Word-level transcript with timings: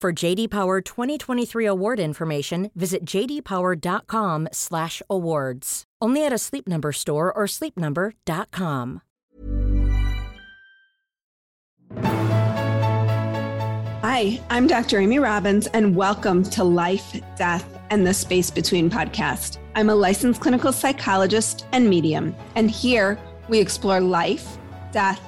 For 0.00 0.12
JD 0.12 0.50
Power 0.50 0.80
2023 0.80 1.66
award 1.66 1.98
information, 1.98 2.70
visit 2.76 3.04
jdpower.com/awards. 3.04 5.84
Only 6.00 6.24
at 6.24 6.32
a 6.32 6.38
Sleep 6.38 6.68
Number 6.68 6.92
store 6.92 7.32
or 7.32 7.46
sleepnumber.com. 7.46 9.02
Hi, 14.02 14.40
I'm 14.50 14.68
Dr. 14.68 15.00
Amy 15.00 15.18
Robbins, 15.18 15.66
and 15.66 15.96
welcome 15.96 16.44
to 16.44 16.62
Life, 16.62 17.20
Death, 17.36 17.66
and 17.90 18.06
the 18.06 18.14
Space 18.14 18.52
Between 18.52 18.88
podcast. 18.88 19.58
I'm 19.74 19.90
a 19.90 19.96
licensed 19.96 20.40
clinical 20.40 20.72
psychologist 20.72 21.66
and 21.72 21.90
medium, 21.90 22.36
and 22.54 22.70
here 22.70 23.18
we 23.48 23.58
explore 23.58 24.00
life, 24.00 24.58
death, 24.92 25.20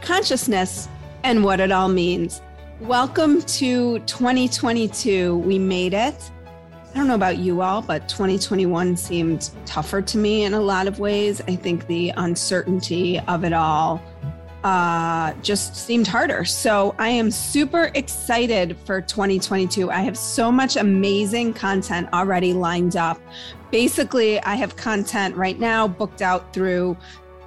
consciousness, 0.00 0.88
and 1.24 1.42
what 1.42 1.58
it 1.58 1.72
all 1.72 1.88
means. 1.88 2.40
Welcome 2.82 3.42
to 3.42 4.00
2022. 4.00 5.36
We 5.36 5.56
made 5.56 5.94
it. 5.94 6.30
I 6.90 6.94
don't 6.96 7.06
know 7.06 7.14
about 7.14 7.38
you 7.38 7.62
all, 7.62 7.80
but 7.80 8.08
2021 8.08 8.96
seemed 8.96 9.50
tougher 9.64 10.02
to 10.02 10.18
me 10.18 10.42
in 10.42 10.52
a 10.52 10.60
lot 10.60 10.88
of 10.88 10.98
ways. 10.98 11.40
I 11.46 11.54
think 11.54 11.86
the 11.86 12.08
uncertainty 12.16 13.20
of 13.20 13.44
it 13.44 13.52
all 13.52 14.02
uh, 14.64 15.32
just 15.42 15.76
seemed 15.76 16.08
harder. 16.08 16.44
So 16.44 16.96
I 16.98 17.08
am 17.08 17.30
super 17.30 17.92
excited 17.94 18.76
for 18.84 19.00
2022. 19.00 19.88
I 19.88 20.00
have 20.00 20.18
so 20.18 20.50
much 20.50 20.74
amazing 20.74 21.54
content 21.54 22.08
already 22.12 22.52
lined 22.52 22.96
up. 22.96 23.20
Basically, 23.70 24.40
I 24.40 24.56
have 24.56 24.74
content 24.76 25.36
right 25.36 25.58
now 25.58 25.86
booked 25.86 26.20
out 26.20 26.52
through, 26.52 26.96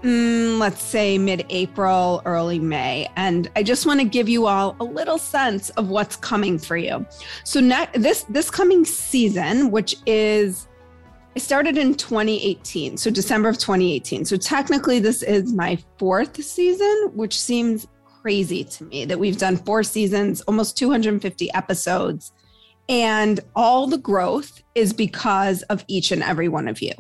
mm, 0.06 0.60
let's 0.60 0.82
say, 0.82 1.18
mid 1.18 1.46
April, 1.50 2.22
early 2.26 2.60
May. 2.60 3.10
And 3.16 3.50
I 3.56 3.64
just 3.64 3.86
want 3.86 4.00
to 4.00 4.06
give 4.06 4.30
you 4.30 4.46
all 4.46 4.76
a 4.80 4.84
little 4.84 5.18
sense 5.18 5.70
of 5.72 5.90
what's 5.90 6.16
coming 6.16 6.60
for 6.60 6.78
you. 6.78 7.06
So, 7.44 7.60
ne- 7.60 7.90
this, 7.94 8.24
this 8.30 8.50
coming 8.50 8.86
season, 8.86 9.72
which 9.72 9.96
is 10.06 10.68
I 11.36 11.40
started 11.40 11.78
in 11.78 11.96
2018, 11.96 12.96
so 12.96 13.10
December 13.12 13.50
of 13.50 13.58
2018. 13.58 14.24
So 14.24 14.38
technically, 14.38 15.00
this 15.00 15.22
is 15.22 15.52
my 15.52 15.78
fourth 15.98 16.42
season, 16.42 17.12
which 17.14 17.38
seems 17.38 17.88
crazy 18.22 18.64
to 18.64 18.86
me 18.86 19.04
that 19.04 19.20
we've 19.20 19.38
done 19.38 19.58
four 19.58 19.84
seasons, 19.84 20.40
almost 20.42 20.78
250 20.78 21.54
episodes. 21.54 22.32
And 22.88 23.42
all 23.54 23.86
the 23.86 23.98
growth 23.98 24.64
is 24.76 24.94
because 24.94 25.64
of 25.64 25.84
each 25.90 26.14
and 26.14 26.24
every 26.24 26.48
one 26.48 26.70
of 26.70 26.82
you. 26.82 26.94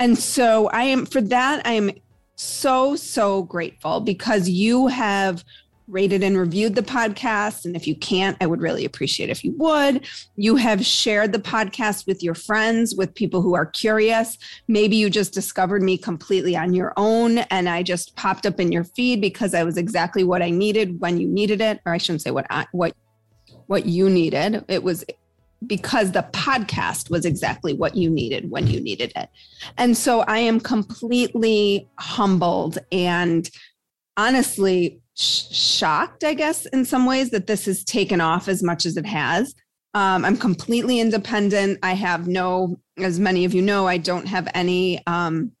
And 0.00 0.18
so 0.18 0.68
I 0.70 0.82
am, 0.82 1.06
for 1.06 1.20
that, 1.20 1.64
I 1.64 1.74
am 1.74 1.92
so, 2.38 2.96
so 2.96 3.42
grateful 3.42 4.00
because 4.00 4.48
you 4.48 4.86
have 4.86 5.44
rated 5.88 6.22
and 6.22 6.36
reviewed 6.36 6.74
the 6.74 6.82
podcast. 6.82 7.64
And 7.64 7.74
if 7.74 7.86
you 7.86 7.96
can't, 7.96 8.36
I 8.40 8.46
would 8.46 8.60
really 8.60 8.84
appreciate 8.84 9.30
if 9.30 9.42
you 9.42 9.54
would. 9.56 10.06
You 10.36 10.56
have 10.56 10.84
shared 10.84 11.32
the 11.32 11.38
podcast 11.38 12.06
with 12.06 12.22
your 12.22 12.34
friends, 12.34 12.94
with 12.94 13.14
people 13.14 13.40
who 13.40 13.54
are 13.54 13.66
curious. 13.66 14.38
Maybe 14.68 14.96
you 14.96 15.10
just 15.10 15.32
discovered 15.32 15.82
me 15.82 15.96
completely 15.96 16.56
on 16.56 16.74
your 16.74 16.92
own 16.96 17.38
and 17.38 17.68
I 17.68 17.82
just 17.82 18.14
popped 18.16 18.46
up 18.46 18.60
in 18.60 18.70
your 18.70 18.84
feed 18.84 19.20
because 19.20 19.54
I 19.54 19.64
was 19.64 19.76
exactly 19.76 20.24
what 20.24 20.42
I 20.42 20.50
needed 20.50 21.00
when 21.00 21.18
you 21.18 21.26
needed 21.26 21.60
it. 21.60 21.80
Or 21.86 21.94
I 21.94 21.98
shouldn't 21.98 22.22
say 22.22 22.30
what 22.30 22.46
I, 22.50 22.66
what 22.72 22.94
what 23.66 23.86
you 23.86 24.08
needed. 24.08 24.64
It 24.68 24.82
was 24.82 25.04
because 25.66 26.12
the 26.12 26.26
podcast 26.32 27.10
was 27.10 27.24
exactly 27.24 27.74
what 27.74 27.96
you 27.96 28.08
needed 28.08 28.50
when 28.50 28.66
you 28.66 28.80
needed 28.80 29.12
it. 29.16 29.28
And 29.76 29.96
so 29.96 30.20
I 30.20 30.38
am 30.38 30.60
completely 30.60 31.88
humbled 31.98 32.78
and 32.92 33.50
honestly 34.16 35.00
sh- 35.14 35.50
shocked, 35.50 36.24
I 36.24 36.34
guess, 36.34 36.66
in 36.66 36.84
some 36.84 37.06
ways 37.06 37.30
that 37.30 37.46
this 37.46 37.66
has 37.66 37.84
taken 37.84 38.20
off 38.20 38.48
as 38.48 38.62
much 38.62 38.86
as 38.86 38.96
it 38.96 39.06
has. 39.06 39.54
Um, 39.94 40.24
I'm 40.24 40.36
completely 40.36 41.00
independent. 41.00 41.78
I 41.82 41.94
have 41.94 42.28
no, 42.28 42.78
as 42.98 43.18
many 43.18 43.44
of 43.44 43.54
you 43.54 43.62
know, 43.62 43.86
I 43.86 43.98
don't 43.98 44.26
have 44.26 44.48
any 44.54 45.04
um, 45.06 45.52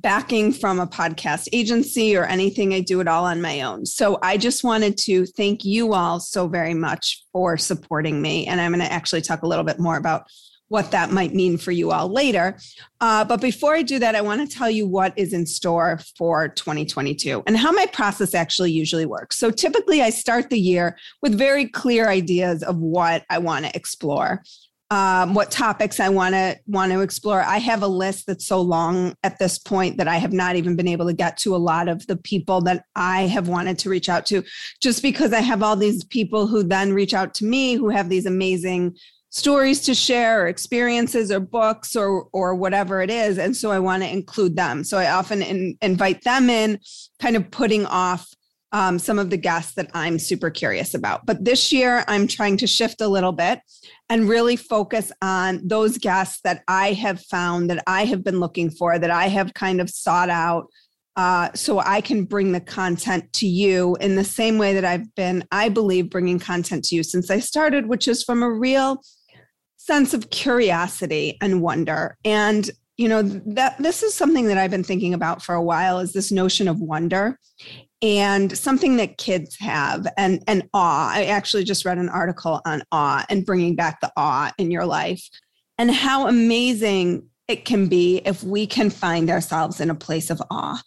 backing 0.00 0.52
from 0.52 0.78
a 0.78 0.86
podcast 0.86 1.48
agency 1.52 2.16
or 2.16 2.24
anything. 2.24 2.72
I 2.72 2.80
do 2.80 3.00
it 3.00 3.08
all 3.08 3.24
on 3.24 3.40
my 3.40 3.62
own. 3.62 3.84
So 3.86 4.18
I 4.22 4.36
just 4.36 4.62
wanted 4.62 4.96
to 4.98 5.26
thank 5.26 5.64
you 5.64 5.92
all 5.94 6.20
so 6.20 6.46
very 6.48 6.74
much 6.74 7.24
for 7.32 7.56
supporting 7.56 8.22
me. 8.22 8.46
And 8.46 8.60
I'm 8.60 8.72
going 8.72 8.84
to 8.84 8.92
actually 8.92 9.22
talk 9.22 9.42
a 9.42 9.46
little 9.46 9.64
bit 9.64 9.78
more 9.78 9.96
about 9.96 10.24
what 10.68 10.90
that 10.90 11.10
might 11.10 11.34
mean 11.34 11.56
for 11.56 11.72
you 11.72 11.90
all 11.90 12.08
later. 12.08 12.58
Uh, 13.00 13.24
but 13.24 13.40
before 13.40 13.74
I 13.74 13.82
do 13.82 13.98
that, 13.98 14.14
I 14.14 14.20
want 14.20 14.48
to 14.48 14.56
tell 14.56 14.70
you 14.70 14.86
what 14.86 15.14
is 15.16 15.32
in 15.32 15.46
store 15.46 15.98
for 16.16 16.48
2022 16.48 17.42
and 17.46 17.56
how 17.56 17.72
my 17.72 17.86
process 17.86 18.34
actually 18.34 18.72
usually 18.72 19.06
works. 19.06 19.38
So 19.38 19.50
typically, 19.50 20.02
I 20.02 20.10
start 20.10 20.50
the 20.50 20.60
year 20.60 20.98
with 21.22 21.36
very 21.36 21.66
clear 21.66 22.08
ideas 22.08 22.62
of 22.62 22.76
what 22.76 23.24
I 23.30 23.38
want 23.38 23.64
to 23.64 23.74
explore. 23.74 24.42
Um, 24.90 25.34
what 25.34 25.50
topics 25.50 26.00
I 26.00 26.08
want 26.08 26.34
to 26.34 26.56
want 26.66 26.92
to 26.92 27.00
explore. 27.00 27.42
I 27.42 27.58
have 27.58 27.82
a 27.82 27.86
list 27.86 28.26
that's 28.26 28.46
so 28.46 28.58
long 28.60 29.14
at 29.22 29.38
this 29.38 29.58
point 29.58 29.98
that 29.98 30.08
I 30.08 30.16
have 30.16 30.32
not 30.32 30.56
even 30.56 30.76
been 30.76 30.88
able 30.88 31.04
to 31.06 31.12
get 31.12 31.36
to 31.38 31.54
a 31.54 31.58
lot 31.58 31.88
of 31.88 32.06
the 32.06 32.16
people 32.16 32.62
that 32.62 32.84
I 32.96 33.22
have 33.26 33.48
wanted 33.48 33.78
to 33.80 33.90
reach 33.90 34.08
out 34.08 34.24
to, 34.26 34.42
just 34.80 35.02
because 35.02 35.34
I 35.34 35.40
have 35.40 35.62
all 35.62 35.76
these 35.76 36.04
people 36.04 36.46
who 36.46 36.62
then 36.62 36.94
reach 36.94 37.12
out 37.12 37.34
to 37.34 37.44
me 37.44 37.74
who 37.74 37.90
have 37.90 38.08
these 38.08 38.24
amazing 38.24 38.96
stories 39.30 39.82
to 39.82 39.94
share 39.94 40.42
or 40.42 40.48
experiences 40.48 41.30
or 41.30 41.40
books 41.40 41.94
or 41.94 42.28
or 42.32 42.54
whatever 42.54 43.02
it 43.02 43.10
is 43.10 43.36
and 43.36 43.54
so 43.54 43.70
i 43.70 43.78
want 43.78 44.02
to 44.02 44.08
include 44.08 44.56
them 44.56 44.82
so 44.82 44.96
i 44.96 45.10
often 45.10 45.42
in, 45.42 45.76
invite 45.82 46.22
them 46.24 46.48
in 46.48 46.78
kind 47.20 47.36
of 47.36 47.50
putting 47.50 47.84
off 47.86 48.26
um, 48.72 48.98
some 48.98 49.18
of 49.18 49.30
the 49.30 49.36
guests 49.36 49.74
that 49.74 49.90
i'm 49.94 50.18
super 50.18 50.50
curious 50.50 50.94
about 50.94 51.24
but 51.26 51.44
this 51.44 51.72
year 51.72 52.04
i'm 52.08 52.26
trying 52.26 52.56
to 52.56 52.66
shift 52.66 53.00
a 53.00 53.08
little 53.08 53.32
bit 53.32 53.60
and 54.08 54.28
really 54.28 54.56
focus 54.56 55.12
on 55.22 55.60
those 55.66 55.98
guests 55.98 56.40
that 56.42 56.62
i 56.68 56.92
have 56.92 57.20
found 57.20 57.70
that 57.70 57.82
i 57.86 58.04
have 58.04 58.22
been 58.22 58.40
looking 58.40 58.70
for 58.70 58.98
that 58.98 59.10
i 59.10 59.26
have 59.28 59.54
kind 59.54 59.80
of 59.80 59.90
sought 59.90 60.30
out 60.30 60.66
uh, 61.16 61.50
so 61.52 61.80
I 61.80 62.00
can 62.00 62.22
bring 62.22 62.52
the 62.52 62.60
content 62.60 63.32
to 63.32 63.46
you 63.48 63.96
in 63.96 64.14
the 64.14 64.22
same 64.22 64.56
way 64.56 64.72
that 64.74 64.84
I've 64.84 65.12
been, 65.16 65.44
I 65.50 65.68
believe, 65.68 66.10
bringing 66.10 66.38
content 66.38 66.84
to 66.84 66.94
you 66.94 67.02
since 67.02 67.28
I 67.28 67.40
started, 67.40 67.88
which 67.88 68.06
is 68.06 68.22
from 68.22 68.40
a 68.40 68.48
real 68.48 69.02
sense 69.78 70.14
of 70.14 70.30
curiosity 70.30 71.36
and 71.40 71.60
wonder. 71.60 72.16
And 72.24 72.70
you 72.98 73.08
know 73.08 73.22
that 73.22 73.78
this 73.78 74.02
is 74.02 74.14
something 74.14 74.46
that 74.48 74.58
I've 74.58 74.72
been 74.72 74.84
thinking 74.84 75.14
about 75.14 75.40
for 75.42 75.54
a 75.54 75.62
while 75.62 76.00
is 76.00 76.12
this 76.12 76.30
notion 76.30 76.68
of 76.68 76.80
wonder. 76.80 77.38
and 78.00 78.56
something 78.56 78.96
that 78.98 79.18
kids 79.18 79.56
have 79.58 80.06
and 80.16 80.42
and 80.46 80.68
awe. 80.74 81.10
I 81.12 81.24
actually 81.26 81.64
just 81.64 81.84
read 81.84 81.98
an 81.98 82.08
article 82.08 82.60
on 82.64 82.82
awe 82.92 83.24
and 83.28 83.46
bringing 83.46 83.74
back 83.74 84.00
the 84.00 84.12
awe 84.16 84.52
in 84.58 84.70
your 84.70 84.84
life 84.84 85.26
and 85.78 85.90
how 85.90 86.28
amazing 86.28 87.28
it 87.48 87.64
can 87.64 87.88
be 87.88 88.18
if 88.24 88.44
we 88.44 88.66
can 88.66 88.90
find 88.90 89.30
ourselves 89.30 89.80
in 89.80 89.90
a 89.90 89.94
place 89.94 90.30
of 90.30 90.42
awe. 90.50 90.80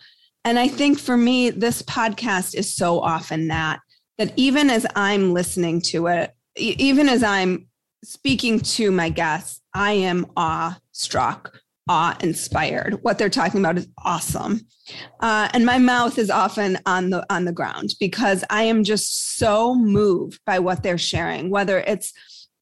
And 0.44 0.58
i 0.58 0.68
think 0.68 1.00
for 1.00 1.18
me 1.18 1.50
this 1.50 1.82
podcast 1.84 2.56
is 2.56 2.76
so 2.76 3.00
often 3.00 3.48
that 3.50 3.80
that 4.18 4.34
even 4.36 4.70
as 4.70 4.86
i'm 4.96 5.34
listening 5.34 5.82
to 5.82 6.08
it 6.08 6.34
even 6.58 7.08
as 7.08 7.24
i'm 7.24 7.68
speaking 8.04 8.60
to 8.60 8.92
my 8.92 9.10
guests 9.10 9.62
i 9.74 9.92
am 9.92 10.26
awe 10.36 10.78
struck 10.92 11.61
awe 11.90 12.18
inspired. 12.22 13.00
What 13.02 13.18
they're 13.18 13.30
talking 13.30 13.60
about 13.60 13.78
is 13.78 13.88
awesome. 14.04 14.62
Uh, 15.20 15.50
and 15.54 15.66
my 15.66 15.78
mouth 15.78 16.18
is 16.18 16.30
often 16.30 16.78
on 16.86 17.10
the 17.10 17.26
on 17.30 17.46
the 17.46 17.52
ground 17.52 17.96
because 18.00 18.44
I 18.50 18.64
am 18.64 18.84
just 18.84 19.38
so 19.38 19.76
moved 19.76 20.40
by 20.46 20.60
what 20.60 20.84
they're 20.84 20.98
sharing, 20.98 21.50
whether 21.50 21.80
it's 21.80 22.14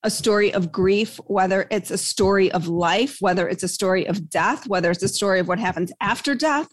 a 0.03 0.09
story 0.09 0.53
of 0.53 0.71
grief, 0.71 1.19
whether 1.25 1.67
it's 1.69 1.91
a 1.91 1.97
story 1.97 2.51
of 2.51 2.67
life, 2.67 3.17
whether 3.19 3.47
it's 3.49 3.63
a 3.63 3.67
story 3.67 4.07
of 4.07 4.29
death, 4.29 4.67
whether 4.67 4.91
it's 4.91 5.03
a 5.03 5.09
story 5.09 5.39
of 5.39 5.47
what 5.47 5.59
happens 5.59 5.91
after 5.99 6.35
death. 6.35 6.69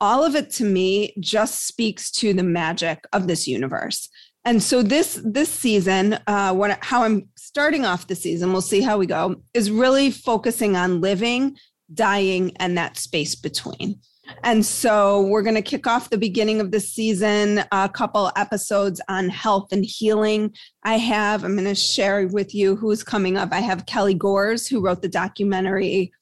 All 0.00 0.24
of 0.24 0.34
it 0.34 0.50
to 0.52 0.64
me 0.64 1.14
just 1.20 1.66
speaks 1.66 2.10
to 2.12 2.32
the 2.32 2.42
magic 2.42 3.04
of 3.12 3.26
this 3.26 3.46
universe. 3.46 4.08
And 4.46 4.62
so 4.62 4.82
this 4.82 5.20
this 5.22 5.50
season, 5.50 6.18
uh, 6.26 6.54
what 6.54 6.82
how 6.82 7.04
I'm 7.04 7.28
starting 7.36 7.84
off 7.84 8.06
the 8.06 8.14
season, 8.14 8.52
we'll 8.52 8.62
see 8.62 8.80
how 8.80 8.96
we 8.96 9.04
go, 9.04 9.42
is 9.52 9.70
really 9.70 10.10
focusing 10.10 10.76
on 10.76 11.02
living 11.02 11.56
dying, 11.92 12.52
and 12.56 12.76
that 12.76 12.96
space 12.96 13.34
between. 13.34 14.00
And 14.44 14.64
so 14.64 15.22
we're 15.22 15.42
going 15.42 15.56
to 15.56 15.62
kick 15.62 15.86
off 15.86 16.10
the 16.10 16.18
beginning 16.18 16.60
of 16.60 16.70
the 16.70 16.80
season, 16.80 17.64
a 17.72 17.88
couple 17.88 18.30
episodes 18.36 19.00
on 19.08 19.28
health 19.28 19.72
and 19.72 19.84
healing. 19.84 20.54
I 20.84 20.98
have, 20.98 21.44
I'm 21.44 21.54
going 21.54 21.64
to 21.64 21.74
share 21.74 22.26
with 22.28 22.54
you 22.54 22.76
who's 22.76 23.02
coming 23.02 23.36
up. 23.36 23.50
I 23.52 23.60
have 23.60 23.86
Kelly 23.86 24.14
Gores, 24.14 24.66
who 24.66 24.80
wrote 24.80 25.02
the 25.02 25.08
documentary 25.08 26.12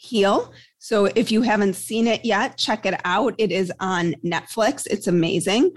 Heal. 0.00 0.52
So 0.78 1.06
if 1.06 1.32
you 1.32 1.42
haven't 1.42 1.74
seen 1.74 2.06
it 2.06 2.24
yet, 2.24 2.56
check 2.56 2.86
it 2.86 3.00
out. 3.04 3.34
It 3.36 3.50
is 3.50 3.72
on 3.80 4.14
Netflix. 4.24 4.86
It's 4.88 5.08
amazing. 5.08 5.72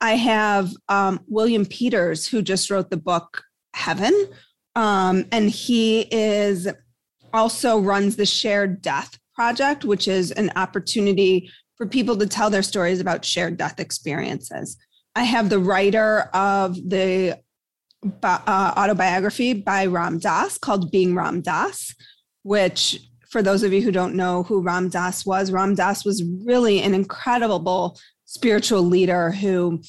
I 0.00 0.12
have 0.12 0.70
um, 0.88 1.20
William 1.26 1.66
Peters, 1.66 2.26
who 2.26 2.40
just 2.40 2.70
wrote 2.70 2.90
the 2.90 2.96
book 2.96 3.42
Heaven. 3.74 4.14
Um, 4.74 5.26
and 5.30 5.50
he 5.50 6.02
is 6.10 6.68
also 7.36 7.78
runs 7.78 8.16
the 8.16 8.26
Shared 8.26 8.82
Death 8.82 9.18
Project, 9.34 9.84
which 9.84 10.08
is 10.08 10.32
an 10.32 10.50
opportunity 10.56 11.50
for 11.76 11.86
people 11.86 12.16
to 12.16 12.26
tell 12.26 12.50
their 12.50 12.62
stories 12.62 13.00
about 13.00 13.24
shared 13.24 13.56
death 13.56 13.78
experiences. 13.78 14.76
I 15.14 15.24
have 15.24 15.48
the 15.48 15.58
writer 15.58 16.30
of 16.34 16.74
the 16.74 17.38
uh, 18.22 18.72
autobiography 18.76 19.52
by 19.52 19.86
Ram 19.86 20.18
Dass 20.18 20.58
called 20.58 20.90
Being 20.90 21.14
Ram 21.14 21.40
Dass, 21.42 21.94
which, 22.42 23.00
for 23.28 23.42
those 23.42 23.62
of 23.62 23.72
you 23.72 23.82
who 23.82 23.92
don't 23.92 24.14
know 24.14 24.42
who 24.44 24.62
Ram 24.62 24.88
Dass 24.88 25.26
was, 25.26 25.50
Ram 25.50 25.74
Dass 25.74 26.04
was 26.04 26.24
really 26.44 26.82
an 26.82 26.94
incredible 26.94 27.98
spiritual 28.24 28.82
leader 28.82 29.30
who 29.30 29.82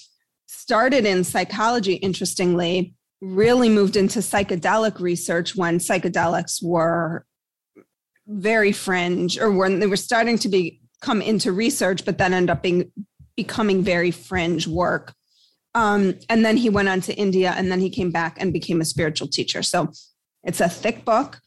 started 0.47 1.05
in 1.05 1.23
psychology, 1.23 1.95
interestingly, 1.95 2.93
really 3.21 3.69
moved 3.69 3.95
into 3.95 4.19
psychedelic 4.19 4.99
research 4.99 5.55
when 5.55 5.79
psychedelics 5.79 6.63
were 6.63 7.25
very 8.27 8.71
fringe 8.71 9.39
or 9.39 9.51
when 9.51 9.79
they 9.79 9.87
were 9.87 9.95
starting 9.95 10.37
to 10.39 10.49
be 10.49 10.81
come 11.01 11.21
into 11.21 11.51
research, 11.51 12.05
but 12.05 12.17
then 12.17 12.33
end 12.33 12.49
up 12.49 12.61
being 12.61 12.91
becoming 13.35 13.83
very 13.83 14.11
fringe 14.11 14.67
work. 14.67 15.13
Um, 15.75 16.15
and 16.27 16.43
then 16.43 16.57
he 16.57 16.69
went 16.69 16.89
on 16.89 17.01
to 17.01 17.13
India 17.13 17.53
and 17.55 17.71
then 17.71 17.79
he 17.79 17.89
came 17.89 18.11
back 18.11 18.37
and 18.39 18.51
became 18.51 18.81
a 18.81 18.85
spiritual 18.85 19.27
teacher. 19.27 19.61
So 19.61 19.91
it's 20.43 20.59
a 20.59 20.67
thick 20.67 21.05
book. 21.05 21.39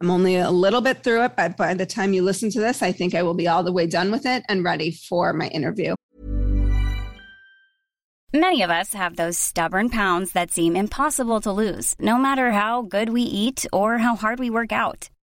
I'm 0.00 0.10
only 0.10 0.36
a 0.36 0.50
little 0.50 0.80
bit 0.80 1.02
through 1.02 1.24
it, 1.24 1.36
but 1.36 1.56
by 1.56 1.74
the 1.74 1.86
time 1.86 2.12
you 2.12 2.22
listen 2.22 2.50
to 2.50 2.60
this, 2.60 2.82
I 2.82 2.92
think 2.92 3.14
I 3.14 3.22
will 3.22 3.34
be 3.34 3.48
all 3.48 3.62
the 3.62 3.72
way 3.72 3.86
done 3.86 4.10
with 4.10 4.26
it 4.26 4.44
and 4.48 4.64
ready 4.64 4.90
for 4.90 5.32
my 5.32 5.48
interview. 5.48 5.94
Many 8.32 8.62
of 8.62 8.70
us 8.70 8.92
have 8.94 9.16
those 9.16 9.38
stubborn 9.38 9.90
pounds 9.90 10.32
that 10.32 10.50
seem 10.50 10.76
impossible 10.76 11.40
to 11.40 11.52
lose, 11.52 11.96
no 11.98 12.18
matter 12.18 12.50
how 12.50 12.82
good 12.82 13.08
we 13.08 13.22
eat 13.22 13.64
or 13.72 13.98
how 13.98 14.16
hard 14.16 14.38
we 14.38 14.50
work 14.50 14.72
out 14.72 15.08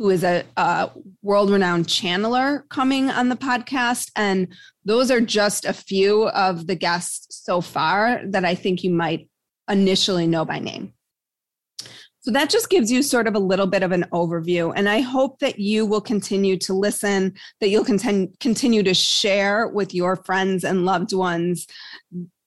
who 0.00 0.08
is 0.08 0.24
a, 0.24 0.42
a 0.56 0.90
world 1.20 1.50
renowned 1.50 1.86
channeler 1.86 2.66
coming 2.70 3.10
on 3.10 3.28
the 3.28 3.36
podcast. 3.36 4.10
And 4.16 4.48
those 4.82 5.10
are 5.10 5.20
just 5.20 5.66
a 5.66 5.74
few 5.74 6.28
of 6.28 6.66
the 6.66 6.74
guests 6.74 7.44
so 7.44 7.60
far 7.60 8.22
that 8.24 8.46
I 8.46 8.54
think 8.54 8.82
you 8.82 8.90
might 8.90 9.28
initially 9.70 10.26
know 10.26 10.46
by 10.46 10.58
name. 10.58 10.94
So 12.20 12.30
that 12.30 12.48
just 12.48 12.70
gives 12.70 12.90
you 12.90 13.02
sort 13.02 13.26
of 13.26 13.34
a 13.34 13.38
little 13.38 13.66
bit 13.66 13.82
of 13.82 13.92
an 13.92 14.06
overview. 14.10 14.72
And 14.74 14.88
I 14.88 15.00
hope 15.00 15.38
that 15.40 15.58
you 15.58 15.84
will 15.84 16.00
continue 16.00 16.56
to 16.60 16.72
listen, 16.72 17.34
that 17.60 17.68
you'll 17.68 17.84
continue, 17.84 18.28
continue 18.40 18.82
to 18.82 18.94
share 18.94 19.68
with 19.68 19.92
your 19.92 20.16
friends 20.16 20.64
and 20.64 20.86
loved 20.86 21.12
ones 21.12 21.66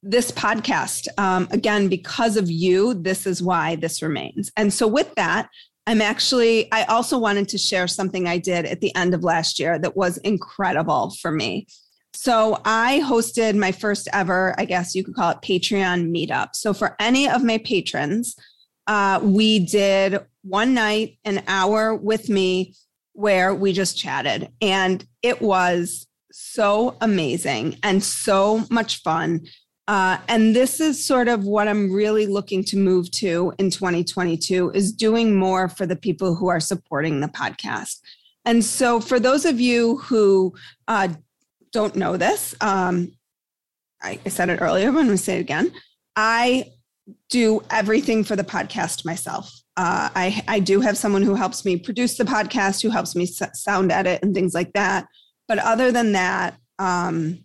this 0.02 0.32
podcast. 0.32 1.08
Um, 1.20 1.48
again, 1.52 1.88
because 1.88 2.36
of 2.36 2.50
you, 2.50 2.96
this 2.96 3.28
is 3.28 3.44
why 3.44 3.76
this 3.76 4.02
remains. 4.02 4.52
And 4.58 4.74
so, 4.74 4.88
with 4.88 5.14
that, 5.16 5.50
I'm 5.86 6.02
actually, 6.02 6.72
I 6.72 6.84
also 6.86 7.18
wanted 7.18 7.50
to 7.50 7.58
share 7.58 7.88
something 7.88 8.28
I 8.28 8.38
did 8.38 8.66
at 8.66 8.80
the 8.80 8.96
end 8.96 9.14
of 9.14 9.24
last 9.24 9.60
year 9.60 9.78
that 9.80 9.98
was 9.98 10.18
incredible 10.18 11.12
for 11.22 11.32
me. 11.32 11.68
So 12.14 12.62
I 12.64 13.02
hosted 13.04 13.56
my 13.56 13.72
first 13.72 14.08
ever, 14.14 14.56
I 14.58 14.66
guess 14.66 14.96
you 14.96 15.04
could 15.04 15.16
call 15.16 15.32
it 15.32 15.42
Patreon 15.42 16.10
meetup. 16.10 16.50
So 16.54 16.74
for 16.74 16.96
any 17.00 17.28
of 17.28 17.44
my 17.44 17.58
patrons, 17.58 18.36
uh, 18.88 19.20
we 19.22 19.60
did 19.60 20.20
one 20.44 20.74
night, 20.74 21.18
an 21.26 21.44
hour 21.48 21.96
with 21.96 22.30
me 22.30 22.76
where 23.14 23.54
we 23.54 23.74
just 23.74 23.98
chatted. 23.98 24.50
And 24.62 25.06
it 25.22 25.42
was 25.42 26.08
so 26.32 26.98
amazing 27.02 27.78
and 27.84 28.04
so 28.04 28.66
much 28.70 29.02
fun. 29.02 29.42
Uh, 29.88 30.18
and 30.30 30.56
this 30.56 30.80
is 30.80 31.04
sort 31.04 31.28
of 31.28 31.44
what 31.44 31.68
I'm 31.68 31.92
really 31.92 32.26
looking 32.26 32.64
to 32.66 32.78
move 32.78 33.12
to 33.12 33.54
in 33.60 33.70
2022 33.70 34.72
is 34.74 34.94
doing 34.94 35.36
more 35.36 35.68
for 35.68 35.86
the 35.86 35.96
people 35.96 36.36
who 36.36 36.48
are 36.48 36.62
supporting 36.62 37.20
the 37.20 37.28
podcast. 37.28 38.00
And 38.46 38.64
so, 38.64 39.00
for 39.02 39.20
those 39.20 39.46
of 39.46 39.60
you 39.60 39.98
who 39.98 40.54
uh, 40.88 41.10
don't 41.72 41.96
know 41.96 42.18
this, 42.18 42.56
um, 42.62 43.12
I, 44.02 44.20
I 44.26 44.30
said 44.30 44.50
it 44.50 44.62
earlier, 44.62 44.92
but 44.92 45.00
I'm 45.00 45.06
going 45.06 45.18
to 45.18 45.24
say 45.24 45.38
it 45.38 45.42
again. 45.42 45.72
I 46.16 46.72
do 47.30 47.62
everything 47.70 48.24
for 48.24 48.36
the 48.36 48.44
podcast 48.44 49.06
myself. 49.06 49.52
Uh, 49.76 50.10
I, 50.16 50.44
I 50.48 50.60
do 50.60 50.82
have 50.82 50.98
someone 50.98 51.24
who 51.24 51.36
helps 51.36 51.66
me 51.66 51.78
produce 51.78 52.18
the 52.18 52.26
podcast, 52.26 52.82
who 52.82 52.90
helps 52.90 53.16
me 53.16 53.26
sound 53.26 53.92
edit 53.92 54.22
and 54.22 54.34
things 54.34 54.54
like 54.54 54.74
that. 54.74 55.08
But 55.48 55.60
other 55.60 55.92
than 55.92 56.12
that, 56.14 56.56
um, 56.80 57.44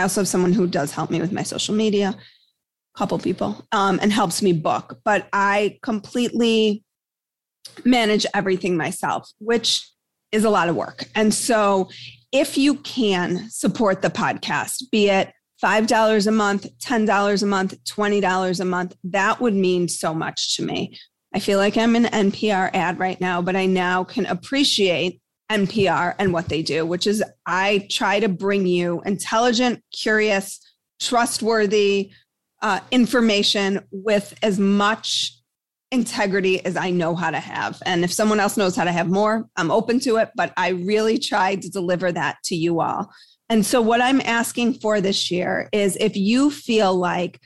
I 0.00 0.02
also 0.02 0.22
have 0.22 0.28
someone 0.28 0.54
who 0.54 0.66
does 0.66 0.92
help 0.92 1.10
me 1.10 1.20
with 1.20 1.30
my 1.30 1.42
social 1.42 1.74
media, 1.74 2.16
a 2.16 2.98
couple 2.98 3.18
people, 3.18 3.66
um, 3.70 3.98
and 4.00 4.10
helps 4.10 4.40
me 4.40 4.54
book. 4.54 4.98
But 5.04 5.28
I 5.30 5.78
completely 5.82 6.82
manage 7.84 8.24
everything 8.32 8.78
myself, 8.78 9.30
which 9.40 9.86
is 10.32 10.44
a 10.44 10.50
lot 10.50 10.70
of 10.70 10.76
work. 10.76 11.04
And 11.14 11.34
so 11.34 11.90
if 12.32 12.56
you 12.56 12.76
can 12.76 13.50
support 13.50 14.00
the 14.00 14.08
podcast, 14.08 14.90
be 14.90 15.10
it 15.10 15.34
$5 15.62 16.26
a 16.26 16.30
month, 16.30 16.66
$10 16.78 17.42
a 17.42 17.46
month, 17.46 17.84
$20 17.84 18.60
a 18.60 18.64
month. 18.64 18.96
That 19.04 19.38
would 19.42 19.54
mean 19.54 19.86
so 19.88 20.14
much 20.14 20.56
to 20.56 20.62
me. 20.62 20.98
I 21.34 21.40
feel 21.40 21.58
like 21.58 21.76
I'm 21.76 21.94
an 21.94 22.04
NPR 22.04 22.70
ad 22.72 22.98
right 22.98 23.20
now, 23.20 23.42
but 23.42 23.54
I 23.54 23.66
now 23.66 24.02
can 24.04 24.24
appreciate 24.24 25.19
NPR 25.50 26.14
and 26.18 26.32
what 26.32 26.48
they 26.48 26.62
do, 26.62 26.86
which 26.86 27.06
is 27.06 27.22
I 27.46 27.86
try 27.90 28.20
to 28.20 28.28
bring 28.28 28.66
you 28.66 29.02
intelligent, 29.04 29.82
curious, 29.92 30.60
trustworthy 31.00 32.12
uh, 32.62 32.80
information 32.90 33.80
with 33.90 34.34
as 34.42 34.58
much 34.58 35.32
integrity 35.90 36.64
as 36.64 36.76
I 36.76 36.90
know 36.90 37.16
how 37.16 37.30
to 37.30 37.40
have. 37.40 37.82
And 37.84 38.04
if 38.04 38.12
someone 38.12 38.38
else 38.38 38.56
knows 38.56 38.76
how 38.76 38.84
to 38.84 38.92
have 38.92 39.08
more, 39.08 39.46
I'm 39.56 39.70
open 39.70 39.98
to 40.00 40.16
it, 40.16 40.30
but 40.36 40.52
I 40.56 40.68
really 40.68 41.18
try 41.18 41.56
to 41.56 41.68
deliver 41.68 42.12
that 42.12 42.36
to 42.44 42.54
you 42.54 42.80
all. 42.80 43.10
And 43.48 43.66
so, 43.66 43.80
what 43.80 44.00
I'm 44.00 44.20
asking 44.20 44.74
for 44.74 45.00
this 45.00 45.30
year 45.30 45.68
is 45.72 45.96
if 45.96 46.16
you 46.16 46.52
feel 46.52 46.94
like 46.94 47.40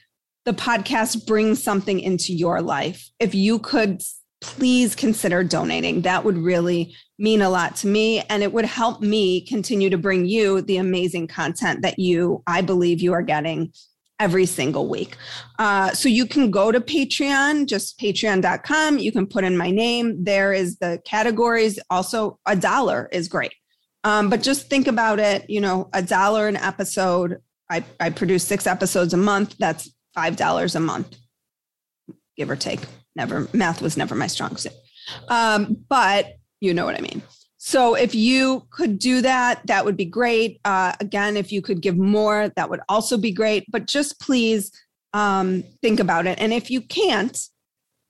the 0.45 0.53
podcast 0.53 1.27
brings 1.27 1.63
something 1.63 1.99
into 1.99 2.35
your 2.35 2.61
life, 2.61 3.09
if 3.19 3.35
you 3.35 3.59
could 3.59 4.03
please 4.45 4.95
consider 4.95 5.43
donating, 5.43 6.03
that 6.03 6.25
would 6.25 6.37
really 6.37 6.95
mean 7.19 7.41
a 7.41 7.49
lot 7.49 7.77
to 7.77 7.87
me. 7.87 8.21
And 8.29 8.43
it 8.43 8.53
would 8.53 8.65
help 8.65 9.01
me 9.01 9.41
continue 9.47 9.89
to 9.91 9.99
bring 9.99 10.27
you 10.27 10.61
the 10.61 10.77
amazing 10.77 11.29
content 11.29 11.83
that 11.83 11.99
you, 11.99 12.43
I 12.47 12.61
believe, 12.61 13.01
you 13.01 13.13
are 13.15 13.23
getting 13.23 13.73
every 14.21 14.47
single 14.47 14.89
week. 14.89 15.17
Uh, 15.59 15.91
so 15.93 16.09
you 16.09 16.27
can 16.27 16.51
go 16.51 16.71
to 16.71 16.81
Patreon, 16.81 17.67
just 17.67 17.99
patreon.com. 17.99 18.99
You 18.99 19.11
can 19.11 19.27
put 19.27 19.45
in 19.45 19.57
my 19.57 19.71
name. 19.71 20.23
There 20.23 20.53
is 20.53 20.79
the 20.79 21.01
categories. 21.05 21.79
Also, 21.91 22.39
a 22.47 22.55
dollar 22.55 23.09
is 23.13 23.29
great. 23.29 23.55
Um, 24.05 24.29
but 24.29 24.43
just 24.43 24.69
think 24.69 24.87
about 24.87 25.19
it, 25.19 25.49
you 25.49 25.61
know, 25.61 25.89
a 25.95 26.03
dollar 26.03 26.47
an 26.47 26.57
episode. 26.57 27.39
I, 27.71 27.83
I 27.99 28.11
produce 28.11 28.45
six 28.45 28.67
episodes 28.67 29.15
a 29.15 29.17
month. 29.17 29.57
That's 29.59 29.91
$5 30.17 30.77
a 30.77 30.81
month, 30.81 31.17
give 32.37 32.51
or 32.51 32.57
take. 32.57 32.81
Never, 33.17 33.49
math 33.53 33.81
was 33.81 33.97
never 33.97 34.15
my 34.15 34.27
strong 34.27 34.57
suit. 34.57 34.73
Um, 35.29 35.85
but 35.89 36.35
you 36.61 36.75
know 36.75 36.85
what 36.85 36.97
I 36.97 37.01
mean. 37.01 37.23
So 37.59 37.95
if 37.95 38.15
you 38.15 38.67
could 38.71 38.99
do 38.99 39.23
that, 39.23 39.67
that 39.67 39.87
would 39.87 39.97
be 39.97 40.05
great. 40.05 40.61
Uh, 40.67 40.93
again, 41.01 41.37
if 41.37 41.51
you 41.51 41.63
could 41.63 41.81
give 41.81 41.97
more, 41.97 42.51
that 42.57 42.69
would 42.69 42.81
also 42.91 43.17
be 43.17 43.33
great. 43.33 43.65
But 43.71 43.87
just 43.87 44.21
please 44.21 44.71
um, 45.15 45.65
think 45.81 45.99
about 45.99 46.27
it. 46.27 46.39
And 46.39 46.53
if 46.53 46.71
you 46.71 46.83
can't, 46.83 47.39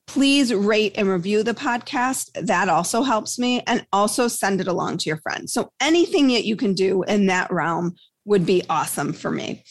please 0.08 0.52
rate 0.52 0.94
and 0.96 1.08
review 1.08 1.44
the 1.44 1.54
podcast. 1.54 2.30
That 2.34 2.68
also 2.68 3.02
helps 3.02 3.38
me. 3.38 3.62
And 3.66 3.87
also 3.92 4.26
send 4.26 4.61
it 4.61 4.66
along 4.66 4.99
to 4.99 5.08
your 5.08 5.18
friends. 5.18 5.52
So 5.52 5.70
anything 5.80 6.28
that 6.28 6.44
you 6.44 6.56
can 6.56 6.75
do 6.75 7.04
in 7.04 7.26
that 7.26 7.52
realm 7.52 7.94
would 8.25 8.44
be 8.44 8.64
awesome 8.68 9.12
for 9.12 9.30
me. 9.30 9.62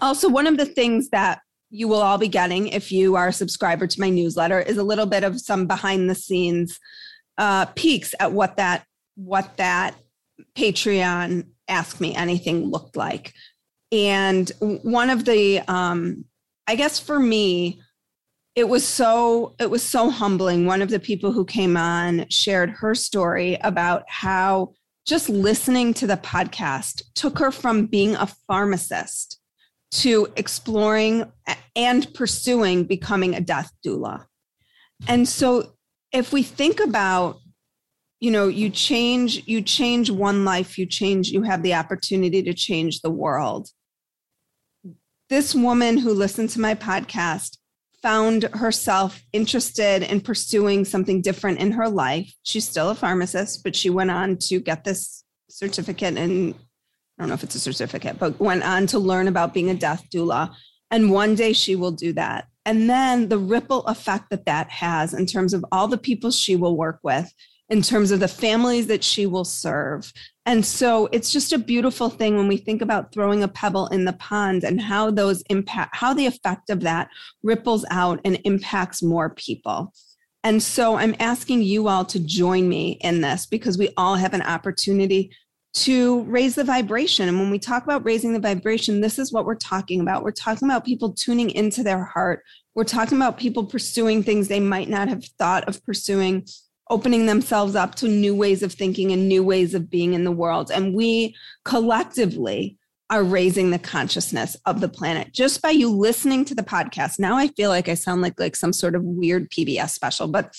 Also, 0.00 0.28
one 0.30 0.46
of 0.46 0.56
the 0.56 0.66
things 0.66 1.10
that 1.10 1.40
you 1.70 1.88
will 1.88 2.00
all 2.00 2.18
be 2.18 2.28
getting 2.28 2.68
if 2.68 2.90
you 2.90 3.16
are 3.16 3.28
a 3.28 3.32
subscriber 3.32 3.86
to 3.86 4.00
my 4.00 4.08
newsletter 4.08 4.60
is 4.60 4.78
a 4.78 4.82
little 4.82 5.06
bit 5.06 5.24
of 5.24 5.40
some 5.40 5.66
behind 5.66 6.08
the 6.08 6.14
scenes 6.14 6.78
uh, 7.36 7.66
peeks 7.66 8.14
at 8.20 8.32
what 8.32 8.56
that 8.56 8.84
what 9.16 9.56
that 9.56 9.94
Patreon 10.56 11.46
Ask 11.68 12.00
Me 12.00 12.14
Anything 12.14 12.70
looked 12.70 12.96
like. 12.96 13.32
And 13.90 14.50
one 14.60 15.10
of 15.10 15.24
the, 15.24 15.60
um, 15.68 16.24
I 16.66 16.74
guess 16.74 16.98
for 16.98 17.18
me, 17.18 17.80
it 18.54 18.68
was 18.68 18.86
so 18.86 19.54
it 19.60 19.70
was 19.70 19.84
so 19.84 20.10
humbling 20.10 20.66
one 20.66 20.82
of 20.82 20.90
the 20.90 20.98
people 20.98 21.30
who 21.30 21.44
came 21.44 21.76
on 21.76 22.26
shared 22.28 22.70
her 22.70 22.92
story 22.92 23.56
about 23.60 24.02
how 24.08 24.72
just 25.06 25.28
listening 25.28 25.94
to 25.94 26.08
the 26.08 26.16
podcast 26.16 27.02
took 27.14 27.38
her 27.38 27.52
from 27.52 27.86
being 27.86 28.16
a 28.16 28.26
pharmacist 28.48 29.37
to 29.90 30.28
exploring 30.36 31.30
and 31.74 32.12
pursuing 32.14 32.84
becoming 32.84 33.34
a 33.34 33.40
death 33.40 33.70
doula 33.84 34.24
and 35.06 35.28
so 35.28 35.72
if 36.12 36.32
we 36.32 36.42
think 36.42 36.80
about 36.80 37.38
you 38.20 38.30
know 38.30 38.48
you 38.48 38.68
change 38.68 39.42
you 39.46 39.62
change 39.62 40.10
one 40.10 40.44
life 40.44 40.78
you 40.78 40.86
change 40.86 41.28
you 41.30 41.42
have 41.42 41.62
the 41.62 41.74
opportunity 41.74 42.42
to 42.42 42.52
change 42.52 43.00
the 43.00 43.10
world 43.10 43.68
this 45.28 45.54
woman 45.54 45.98
who 45.98 46.12
listened 46.12 46.50
to 46.50 46.60
my 46.60 46.74
podcast 46.74 47.58
found 48.02 48.44
herself 48.54 49.22
interested 49.32 50.02
in 50.02 50.20
pursuing 50.20 50.84
something 50.84 51.20
different 51.20 51.58
in 51.58 51.72
her 51.72 51.88
life. 51.88 52.32
She's 52.44 52.68
still 52.68 52.90
a 52.90 52.94
pharmacist, 52.94 53.64
but 53.64 53.74
she 53.74 53.90
went 53.90 54.10
on 54.10 54.36
to 54.38 54.60
get 54.60 54.84
this 54.84 55.24
certificate 55.50 56.16
and 56.16 56.54
I 57.18 57.22
don't 57.22 57.28
know 57.28 57.34
if 57.34 57.42
it's 57.42 57.54
a 57.54 57.60
certificate, 57.60 58.18
but 58.18 58.38
went 58.38 58.62
on 58.62 58.86
to 58.88 58.98
learn 58.98 59.28
about 59.28 59.54
being 59.54 59.70
a 59.70 59.74
death 59.74 60.06
doula. 60.12 60.54
And 60.90 61.10
one 61.10 61.34
day 61.34 61.52
she 61.52 61.76
will 61.76 61.90
do 61.90 62.12
that. 62.14 62.46
And 62.64 62.88
then 62.88 63.28
the 63.28 63.38
ripple 63.38 63.84
effect 63.86 64.30
that 64.30 64.46
that 64.46 64.70
has 64.70 65.14
in 65.14 65.26
terms 65.26 65.54
of 65.54 65.64
all 65.72 65.88
the 65.88 65.98
people 65.98 66.30
she 66.30 66.54
will 66.56 66.76
work 66.76 67.00
with, 67.02 67.32
in 67.68 67.82
terms 67.82 68.10
of 68.10 68.20
the 68.20 68.28
families 68.28 68.86
that 68.86 69.04
she 69.04 69.26
will 69.26 69.44
serve, 69.44 70.12
and 70.48 70.64
so 70.64 71.10
it's 71.12 71.30
just 71.30 71.52
a 71.52 71.58
beautiful 71.58 72.08
thing 72.08 72.34
when 72.34 72.48
we 72.48 72.56
think 72.56 72.80
about 72.80 73.12
throwing 73.12 73.42
a 73.42 73.48
pebble 73.48 73.88
in 73.88 74.06
the 74.06 74.14
pond 74.14 74.64
and 74.64 74.80
how 74.80 75.10
those 75.10 75.42
impact, 75.50 75.94
how 75.94 76.14
the 76.14 76.24
effect 76.24 76.70
of 76.70 76.80
that 76.80 77.10
ripples 77.42 77.84
out 77.90 78.18
and 78.24 78.40
impacts 78.44 79.02
more 79.02 79.28
people. 79.28 79.92
And 80.42 80.62
so 80.62 80.96
I'm 80.96 81.14
asking 81.20 81.64
you 81.64 81.88
all 81.88 82.06
to 82.06 82.18
join 82.18 82.66
me 82.66 82.92
in 83.02 83.20
this 83.20 83.44
because 83.44 83.76
we 83.76 83.90
all 83.98 84.14
have 84.14 84.32
an 84.32 84.40
opportunity 84.40 85.36
to 85.74 86.22
raise 86.24 86.54
the 86.54 86.64
vibration. 86.64 87.28
And 87.28 87.38
when 87.38 87.50
we 87.50 87.58
talk 87.58 87.84
about 87.84 88.04
raising 88.04 88.32
the 88.32 88.40
vibration, 88.40 89.00
this 89.00 89.18
is 89.18 89.32
what 89.32 89.44
we're 89.44 89.54
talking 89.54 90.00
about. 90.00 90.24
We're 90.24 90.32
talking 90.32 90.68
about 90.68 90.84
people 90.84 91.12
tuning 91.12 91.50
into 91.50 91.82
their 91.82 92.04
heart. 92.04 92.42
We're 92.74 92.84
talking 92.84 93.18
about 93.18 93.38
people 93.38 93.64
pursuing 93.64 94.22
things 94.22 94.48
they 94.48 94.60
might 94.60 94.88
not 94.88 95.08
have 95.08 95.24
thought 95.38 95.68
of 95.68 95.84
pursuing 95.84 96.46
opening 96.90 97.26
themselves 97.26 97.74
up 97.74 97.94
to 97.96 98.08
new 98.08 98.34
ways 98.34 98.62
of 98.62 98.72
thinking 98.72 99.12
and 99.12 99.28
new 99.28 99.42
ways 99.42 99.74
of 99.74 99.90
being 99.90 100.14
in 100.14 100.24
the 100.24 100.32
world. 100.32 100.70
And 100.70 100.94
we 100.94 101.36
collectively 101.64 102.78
are 103.10 103.22
raising 103.22 103.70
the 103.70 103.78
consciousness 103.78 104.56
of 104.66 104.80
the 104.80 104.88
planet 104.88 105.32
just 105.32 105.62
by 105.62 105.70
you 105.70 105.90
listening 105.90 106.44
to 106.46 106.54
the 106.54 106.62
podcast. 106.62 107.18
Now 107.18 107.36
I 107.36 107.48
feel 107.48 107.70
like 107.70 107.88
I 107.88 107.94
sound 107.94 108.22
like 108.22 108.38
like 108.38 108.56
some 108.56 108.72
sort 108.72 108.94
of 108.94 109.02
weird 109.02 109.50
PBS 109.50 109.90
special, 109.90 110.28
but 110.28 110.54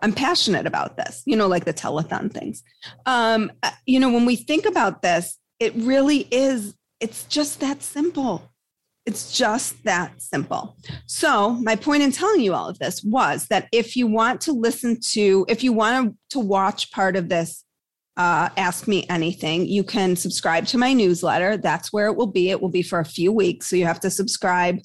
I'm 0.00 0.12
passionate 0.12 0.66
about 0.66 0.96
this, 0.96 1.22
you 1.26 1.36
know, 1.36 1.48
like 1.48 1.64
the 1.64 1.74
telethon 1.74 2.32
things. 2.32 2.62
Um, 3.06 3.50
uh, 3.62 3.70
you 3.86 3.98
know, 3.98 4.10
when 4.10 4.26
we 4.26 4.36
think 4.36 4.64
about 4.64 5.02
this, 5.02 5.38
it 5.58 5.72
really 5.74 6.28
is, 6.30 6.74
it's 7.00 7.24
just 7.24 7.60
that 7.60 7.82
simple. 7.82 8.48
It's 9.06 9.36
just 9.36 9.82
that 9.84 10.20
simple. 10.20 10.76
So, 11.06 11.54
my 11.54 11.76
point 11.76 12.02
in 12.02 12.12
telling 12.12 12.42
you 12.42 12.52
all 12.52 12.68
of 12.68 12.78
this 12.78 13.02
was 13.02 13.46
that 13.46 13.66
if 13.72 13.96
you 13.96 14.06
want 14.06 14.42
to 14.42 14.52
listen 14.52 15.00
to, 15.12 15.46
if 15.48 15.64
you 15.64 15.72
want 15.72 16.16
to 16.30 16.38
watch 16.38 16.92
part 16.92 17.16
of 17.16 17.30
this 17.30 17.64
uh, 18.18 18.50
Ask 18.58 18.86
Me 18.86 19.06
Anything, 19.08 19.66
you 19.66 19.82
can 19.82 20.14
subscribe 20.14 20.66
to 20.66 20.78
my 20.78 20.92
newsletter. 20.92 21.56
That's 21.56 21.90
where 21.90 22.08
it 22.08 22.16
will 22.16 22.26
be. 22.26 22.50
It 22.50 22.60
will 22.60 22.68
be 22.68 22.82
for 22.82 23.00
a 23.00 23.04
few 23.04 23.32
weeks. 23.32 23.68
So, 23.68 23.76
you 23.76 23.86
have 23.86 24.00
to 24.00 24.10
subscribe 24.10 24.80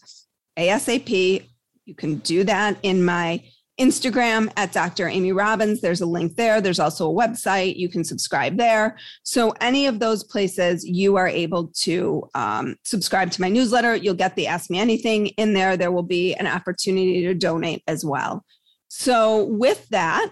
ASAP. 0.57 1.45
You 1.85 1.93
can 1.93 2.15
do 2.19 2.45
that 2.45 2.77
in 2.81 3.03
my 3.03 3.43
Instagram 3.83 4.49
at 4.55 4.71
Dr. 4.71 5.09
Amy 5.09 5.33
Robbins. 5.33 5.81
There's 5.81 5.99
a 5.99 6.05
link 6.05 6.37
there. 6.37 6.61
There's 6.61 6.79
also 6.79 7.11
a 7.11 7.13
website. 7.13 7.75
You 7.75 7.89
can 7.89 8.05
subscribe 8.05 8.57
there. 8.57 8.97
So, 9.23 9.53
any 9.59 9.87
of 9.87 9.99
those 9.99 10.23
places, 10.23 10.85
you 10.87 11.17
are 11.17 11.27
able 11.27 11.67
to 11.81 12.23
um, 12.33 12.77
subscribe 12.83 13.29
to 13.31 13.41
my 13.41 13.49
newsletter. 13.49 13.95
You'll 13.95 14.13
get 14.13 14.37
the 14.37 14.47
Ask 14.47 14.69
Me 14.69 14.79
Anything 14.79 15.27
in 15.27 15.53
there. 15.53 15.75
There 15.75 15.91
will 15.91 16.01
be 16.01 16.33
an 16.35 16.47
opportunity 16.47 17.23
to 17.23 17.33
donate 17.33 17.83
as 17.85 18.05
well. 18.05 18.45
So, 18.87 19.43
with 19.45 19.89
that, 19.89 20.31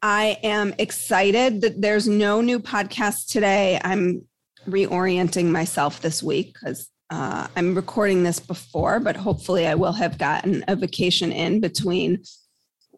I 0.00 0.38
am 0.42 0.74
excited 0.78 1.60
that 1.60 1.82
there's 1.82 2.08
no 2.08 2.40
new 2.40 2.58
podcast 2.58 3.28
today. 3.28 3.78
I'm 3.84 4.22
reorienting 4.66 5.50
myself 5.50 6.00
this 6.00 6.22
week 6.22 6.54
because 6.54 6.88
uh, 7.10 7.48
I'm 7.54 7.74
recording 7.74 8.22
this 8.22 8.40
before, 8.40 8.98
but 8.98 9.16
hopefully 9.16 9.66
I 9.66 9.74
will 9.74 9.92
have 9.92 10.16
gotten 10.16 10.64
a 10.68 10.76
vacation 10.76 11.32
in 11.32 11.60
between 11.60 12.22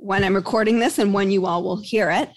when 0.00 0.24
I'm 0.24 0.34
recording 0.34 0.78
this 0.78 0.98
and 0.98 1.14
when 1.14 1.30
you 1.30 1.46
all 1.46 1.62
will 1.62 1.80
hear 1.80 2.10
it. 2.10 2.30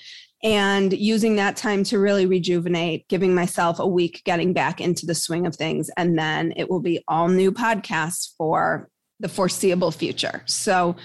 And 0.43 0.91
using 0.91 1.37
that 1.37 1.55
time 1.55 1.85
to 1.85 1.99
really 1.99 2.25
rejuvenate, 2.25 3.07
giving 3.07 3.33
myself 3.33 3.79
a 3.79 3.87
week 3.87 4.21
getting 4.25 4.51
back 4.51 4.81
into 4.81 5.05
the 5.05 5.15
swing 5.15 5.47
of 5.47 5.55
things. 5.55 5.89
And 5.95 6.19
then 6.19 6.53
it 6.57 6.69
will 6.69 6.81
be 6.81 7.01
all 7.07 7.29
new 7.29 7.51
podcasts 7.51 8.35
for 8.37 8.89
the 9.21 9.29
foreseeable 9.29 9.91
future. 9.91 10.43
So, 10.45 10.97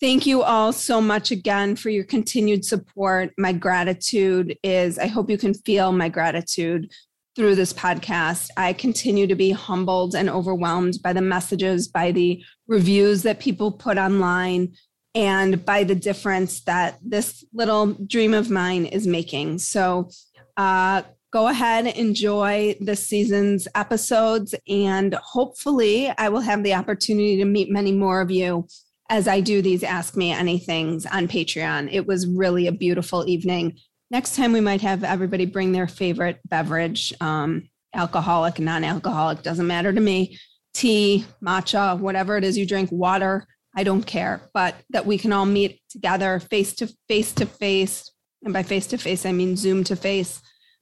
thank 0.00 0.26
you 0.26 0.42
all 0.42 0.72
so 0.72 1.00
much 1.00 1.30
again 1.30 1.76
for 1.76 1.90
your 1.90 2.04
continued 2.04 2.64
support. 2.64 3.32
My 3.38 3.52
gratitude 3.52 4.56
is, 4.64 4.98
I 4.98 5.06
hope 5.06 5.30
you 5.30 5.38
can 5.38 5.54
feel 5.54 5.92
my 5.92 6.08
gratitude 6.08 6.90
through 7.36 7.54
this 7.54 7.72
podcast. 7.72 8.48
I 8.56 8.72
continue 8.72 9.26
to 9.26 9.34
be 9.34 9.50
humbled 9.50 10.14
and 10.14 10.28
overwhelmed 10.28 10.98
by 11.02 11.12
the 11.12 11.20
messages, 11.20 11.86
by 11.86 12.12
the 12.12 12.42
reviews 12.66 13.22
that 13.22 13.40
people 13.40 13.72
put 13.72 13.98
online, 13.98 14.74
and 15.14 15.64
by 15.64 15.84
the 15.84 15.94
difference 15.94 16.62
that 16.62 16.98
this 17.02 17.44
little 17.52 17.94
dream 18.06 18.34
of 18.34 18.50
mine 18.50 18.86
is 18.86 19.06
making. 19.06 19.58
So, 19.58 20.10
uh, 20.56 21.02
go 21.32 21.48
ahead, 21.48 21.86
enjoy 21.86 22.76
this 22.80 23.06
season's 23.06 23.68
episodes, 23.74 24.54
and 24.68 25.14
hopefully, 25.14 26.12
I 26.18 26.28
will 26.28 26.40
have 26.40 26.62
the 26.62 26.74
opportunity 26.74 27.36
to 27.36 27.44
meet 27.44 27.70
many 27.70 27.92
more 27.92 28.20
of 28.20 28.30
you 28.30 28.66
as 29.08 29.26
I 29.26 29.40
do 29.40 29.62
these 29.62 29.82
Ask 29.82 30.16
Me 30.16 30.32
Anythings 30.32 31.06
on 31.10 31.28
Patreon. 31.28 31.88
It 31.92 32.06
was 32.06 32.26
really 32.26 32.66
a 32.66 32.72
beautiful 32.72 33.28
evening. 33.28 33.78
Next 34.10 34.34
time, 34.36 34.52
we 34.52 34.60
might 34.60 34.80
have 34.80 35.04
everybody 35.04 35.46
bring 35.46 35.72
their 35.72 35.88
favorite 35.88 36.40
beverage, 36.44 37.12
um, 37.20 37.68
alcoholic, 37.94 38.58
non 38.58 38.84
alcoholic, 38.84 39.42
doesn't 39.42 39.66
matter 39.66 39.92
to 39.92 40.00
me, 40.00 40.38
tea, 40.74 41.24
matcha, 41.42 41.98
whatever 41.98 42.36
it 42.36 42.44
is 42.44 42.58
you 42.58 42.66
drink, 42.66 42.90
water. 42.92 43.46
I 43.74 43.84
don't 43.84 44.02
care, 44.02 44.40
but 44.52 44.74
that 44.90 45.06
we 45.06 45.18
can 45.18 45.32
all 45.32 45.46
meet 45.46 45.80
together 45.88 46.40
face 46.40 46.74
to 46.74 46.92
face 47.08 47.32
to 47.34 47.46
face. 47.46 48.10
And 48.42 48.52
by 48.52 48.62
face 48.62 48.86
to 48.88 48.98
face, 48.98 49.26
I 49.26 49.32
mean 49.32 49.56
Zoom 49.56 49.84
to 49.84 49.96
face 49.96 50.40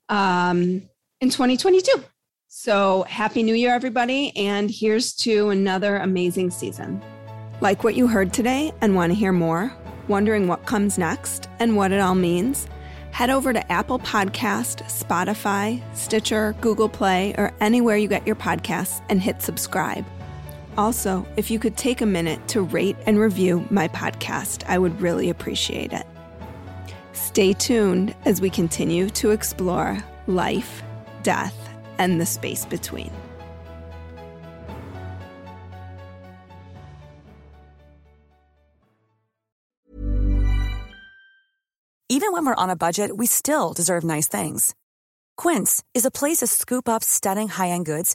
um, 0.08 0.88
in 1.20 1.30
2022. 1.30 2.04
So 2.48 3.02
happy 3.08 3.42
new 3.42 3.54
year, 3.54 3.74
everybody. 3.74 4.34
And 4.36 4.70
here's 4.70 5.14
to 5.16 5.50
another 5.50 5.98
amazing 5.98 6.50
season. 6.50 7.02
Like 7.60 7.84
what 7.84 7.94
you 7.94 8.06
heard 8.06 8.32
today 8.32 8.72
and 8.80 8.94
want 8.94 9.12
to 9.12 9.18
hear 9.18 9.32
more? 9.32 9.72
Wondering 10.06 10.46
what 10.48 10.64
comes 10.64 10.96
next 10.96 11.48
and 11.58 11.76
what 11.76 11.92
it 11.92 12.00
all 12.00 12.14
means? 12.14 12.66
Head 13.10 13.30
over 13.30 13.52
to 13.52 13.72
Apple 13.72 13.98
Podcast, 13.98 14.82
Spotify, 14.84 15.82
Stitcher, 15.94 16.54
Google 16.60 16.88
Play, 16.88 17.34
or 17.36 17.52
anywhere 17.60 17.96
you 17.96 18.08
get 18.08 18.26
your 18.26 18.36
podcasts 18.36 19.02
and 19.08 19.20
hit 19.20 19.42
subscribe. 19.42 20.06
Also, 20.78 21.26
if 21.36 21.50
you 21.50 21.58
could 21.58 21.76
take 21.76 22.00
a 22.00 22.06
minute 22.06 22.46
to 22.46 22.62
rate 22.62 22.96
and 23.04 23.18
review 23.18 23.66
my 23.68 23.88
podcast, 23.88 24.62
I 24.68 24.78
would 24.78 25.00
really 25.00 25.28
appreciate 25.28 25.92
it. 25.92 26.04
Stay 27.14 27.52
tuned 27.52 28.14
as 28.24 28.40
we 28.40 28.48
continue 28.48 29.10
to 29.10 29.32
explore 29.32 29.98
life, 30.28 30.84
death, 31.24 31.56
and 31.98 32.20
the 32.20 32.26
space 32.26 32.64
between. 32.64 33.10
Even 42.08 42.32
when 42.32 42.46
we're 42.46 42.54
on 42.54 42.70
a 42.70 42.76
budget, 42.76 43.16
we 43.16 43.26
still 43.26 43.72
deserve 43.72 44.04
nice 44.04 44.28
things. 44.28 44.76
Quince 45.36 45.82
is 45.92 46.04
a 46.04 46.10
place 46.12 46.38
to 46.38 46.46
scoop 46.46 46.88
up 46.88 47.02
stunning 47.02 47.48
high 47.48 47.70
end 47.70 47.84
goods 47.84 48.14